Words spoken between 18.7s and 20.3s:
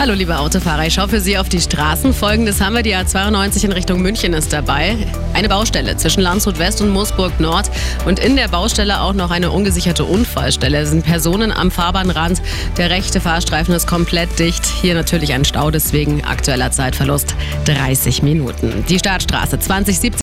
Die Startstraße 2070